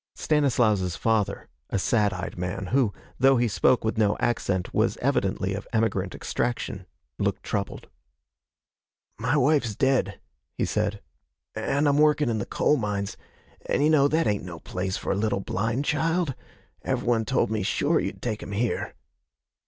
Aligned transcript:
Stanislaus's 0.15 0.95
father, 0.95 1.47
a 1.69 1.77
sad 1.77 2.11
eyed 2.11 2.35
man, 2.35 2.69
who, 2.73 2.91
though 3.19 3.37
he 3.37 3.47
spoke 3.47 3.83
with 3.83 3.99
no 3.99 4.17
accent, 4.19 4.73
was 4.73 4.97
evidently 4.97 5.53
of 5.53 5.67
emigrant 5.73 6.15
extraction, 6.15 6.87
looked 7.19 7.43
troubled. 7.43 7.87
'My 9.19 9.37
wife's 9.37 9.75
dead,' 9.75 10.19
he 10.55 10.65
said, 10.65 11.03
'an' 11.53 11.85
I'm 11.85 11.99
workin' 11.99 12.29
in 12.29 12.39
the 12.39 12.47
coalmines, 12.47 13.15
an' 13.67 13.83
you 13.83 13.91
know 13.91 14.07
that 14.07 14.25
ain't 14.25 14.43
no 14.43 14.57
place 14.59 14.97
for 14.97 15.11
a 15.11 15.15
little 15.15 15.39
blind 15.41 15.85
child. 15.85 16.33
Every 16.81 17.07
one 17.07 17.23
told 17.23 17.51
me 17.51 17.61
sure 17.61 17.99
you'd 17.99 18.23
take 18.23 18.41
him 18.41 18.53
here.' 18.53 18.95